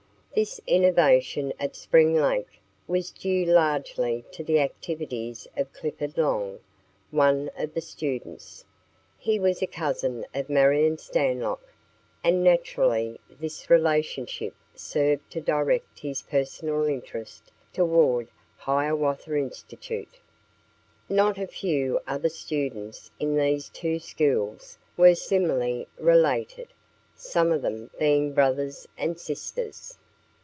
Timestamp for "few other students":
21.45-23.11